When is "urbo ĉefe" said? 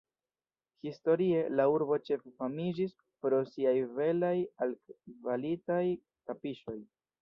1.73-2.33